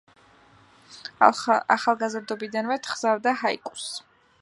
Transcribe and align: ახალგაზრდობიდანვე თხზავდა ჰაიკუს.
ახალგაზრდობიდანვე 1.27 2.81
თხზავდა 2.91 3.39
ჰაიკუს. 3.47 3.91